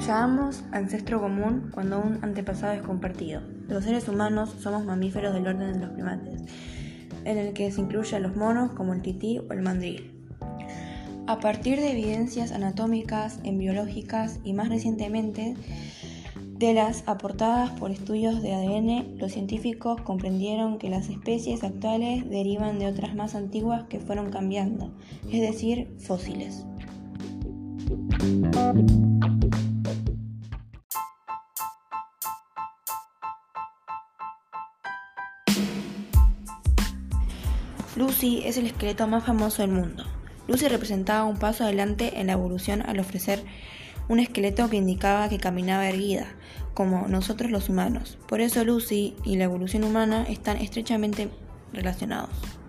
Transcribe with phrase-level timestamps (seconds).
[0.00, 3.42] llamamos ancestro común cuando un antepasado es compartido.
[3.68, 6.42] Los seres humanos somos mamíferos del orden de los primates,
[7.24, 10.12] en el que se incluye a los monos como el tití o el mandril.
[11.26, 15.54] A partir de evidencias anatómicas, embriológicas y más recientemente
[16.58, 22.78] de las aportadas por estudios de ADN, los científicos comprendieron que las especies actuales derivan
[22.78, 24.92] de otras más antiguas que fueron cambiando,
[25.30, 26.66] es decir, fósiles.
[38.00, 40.06] Lucy es el esqueleto más famoso del mundo.
[40.48, 43.44] Lucy representaba un paso adelante en la evolución al ofrecer
[44.08, 46.26] un esqueleto que indicaba que caminaba erguida,
[46.72, 48.16] como nosotros los humanos.
[48.26, 51.28] Por eso Lucy y la evolución humana están estrechamente
[51.74, 52.59] relacionados.